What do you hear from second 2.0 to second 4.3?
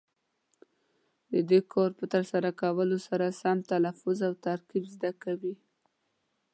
ترسره کولو سره سم تلفظ